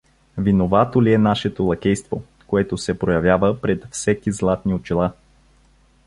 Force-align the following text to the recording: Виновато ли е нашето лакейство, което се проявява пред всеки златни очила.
Виновато 0.37 1.03
ли 1.03 1.13
е 1.13 1.17
нашето 1.17 1.63
лакейство, 1.63 2.23
което 2.47 2.77
се 2.77 2.99
проявява 2.99 3.61
пред 3.61 3.87
всеки 3.91 4.31
златни 4.31 4.73
очила. 4.73 5.11